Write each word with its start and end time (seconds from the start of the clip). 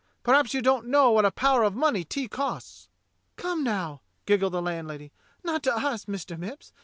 Perhaps 0.23 0.55
you 0.55 0.63
don't 0.63 0.87
know 0.87 1.11
what 1.11 1.25
a 1.25 1.31
power 1.31 1.61
of 1.61 1.75
money 1.75 2.03
tea 2.03 2.27
costs!" 2.27 2.89
"Come, 3.35 3.63
now," 3.63 4.01
giggled 4.25 4.53
the 4.53 4.59
landlady, 4.59 5.11
"not 5.43 5.61
to 5.61 5.77
us. 5.77 6.07
Mister 6.07 6.37
Mipps. 6.39 6.71